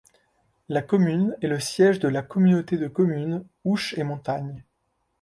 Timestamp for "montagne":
4.03-4.63